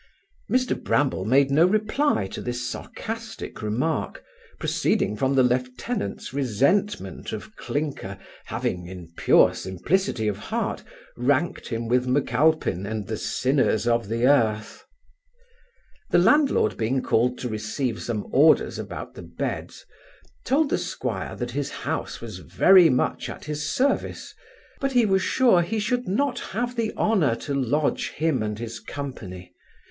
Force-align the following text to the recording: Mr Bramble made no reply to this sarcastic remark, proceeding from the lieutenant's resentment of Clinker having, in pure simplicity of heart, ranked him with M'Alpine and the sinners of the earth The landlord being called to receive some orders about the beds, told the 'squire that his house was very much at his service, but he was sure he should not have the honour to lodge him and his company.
Mr 0.49 0.83
Bramble 0.83 1.25
made 1.25 1.51
no 1.51 1.63
reply 1.67 2.25
to 2.25 2.41
this 2.41 2.67
sarcastic 2.67 3.61
remark, 3.61 4.23
proceeding 4.59 5.15
from 5.15 5.35
the 5.35 5.43
lieutenant's 5.43 6.33
resentment 6.33 7.31
of 7.31 7.55
Clinker 7.55 8.17
having, 8.45 8.87
in 8.87 9.13
pure 9.15 9.53
simplicity 9.53 10.27
of 10.27 10.37
heart, 10.39 10.81
ranked 11.15 11.67
him 11.67 11.87
with 11.87 12.07
M'Alpine 12.07 12.87
and 12.87 13.05
the 13.05 13.15
sinners 13.15 13.85
of 13.85 14.09
the 14.09 14.25
earth 14.25 14.83
The 16.09 16.17
landlord 16.17 16.77
being 16.77 17.03
called 17.03 17.37
to 17.37 17.47
receive 17.47 18.01
some 18.01 18.25
orders 18.31 18.79
about 18.79 19.13
the 19.13 19.21
beds, 19.21 19.85
told 20.43 20.71
the 20.71 20.79
'squire 20.79 21.35
that 21.35 21.51
his 21.51 21.69
house 21.69 22.19
was 22.19 22.39
very 22.39 22.89
much 22.89 23.29
at 23.29 23.45
his 23.45 23.71
service, 23.71 24.33
but 24.79 24.93
he 24.93 25.05
was 25.05 25.21
sure 25.21 25.61
he 25.61 25.77
should 25.77 26.07
not 26.07 26.39
have 26.39 26.75
the 26.75 26.91
honour 26.97 27.35
to 27.45 27.53
lodge 27.53 28.09
him 28.13 28.41
and 28.41 28.57
his 28.57 28.79
company. 28.79 29.53